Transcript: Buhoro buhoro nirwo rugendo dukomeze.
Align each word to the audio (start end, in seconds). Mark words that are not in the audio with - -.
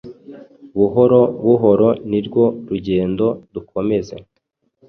Buhoro 0.77 1.21
buhoro 1.43 1.87
nirwo 2.09 2.43
rugendo 2.67 3.25
dukomeze. 3.53 4.15